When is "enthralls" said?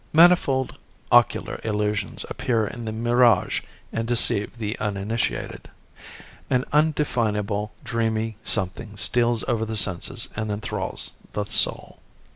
10.49-11.17